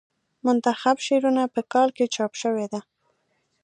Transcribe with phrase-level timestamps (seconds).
[0.45, 2.79] منتخب شعرونه په کال کې چاپ شوې ده.